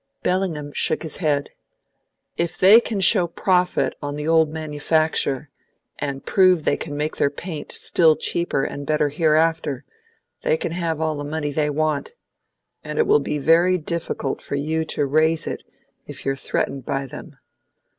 [0.23, 1.49] Bellingham shook his head.
[2.35, 5.51] "If they can show profit on the old manufacture,
[5.99, 9.85] and prove they can make their paint still cheaper and better hereafter,
[10.41, 12.13] they can have all the money they want.
[12.83, 15.61] And it will be very difficult for you to raise it
[16.07, 17.37] if you're threatened by them.